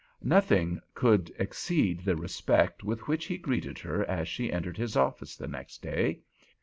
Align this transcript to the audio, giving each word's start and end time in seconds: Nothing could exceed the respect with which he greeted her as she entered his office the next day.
Nothing 0.23 0.79
could 0.95 1.31
exceed 1.37 1.99
the 2.03 2.15
respect 2.15 2.83
with 2.83 3.07
which 3.07 3.25
he 3.27 3.37
greeted 3.37 3.77
her 3.77 4.03
as 4.05 4.27
she 4.27 4.51
entered 4.51 4.75
his 4.77 4.97
office 4.97 5.35
the 5.35 5.47
next 5.47 5.83
day. 5.83 6.21